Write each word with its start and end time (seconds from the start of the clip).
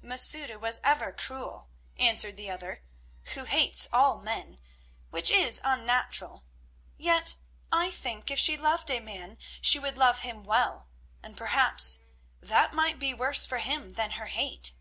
"Masouda 0.00 0.58
was 0.58 0.80
ever 0.82 1.12
cruel," 1.12 1.68
answered 1.98 2.38
the 2.38 2.48
other, 2.50 2.82
"who 3.34 3.44
hates 3.44 3.88
all 3.92 4.22
men, 4.22 4.58
which 5.10 5.30
is 5.30 5.60
unnatural. 5.62 6.46
Yet 6.96 7.34
I 7.70 7.90
think 7.90 8.30
if 8.30 8.38
she 8.38 8.56
loved 8.56 8.90
a 8.90 9.00
man 9.00 9.36
she 9.60 9.78
would 9.78 9.98
love 9.98 10.20
him 10.20 10.44
well, 10.44 10.88
and 11.22 11.36
perhaps 11.36 12.04
that 12.40 12.72
might 12.72 12.98
be 12.98 13.12
worse 13.12 13.44
for 13.44 13.58
him 13.58 13.90
than 13.90 14.12
her 14.12 14.28
hate." 14.32 14.72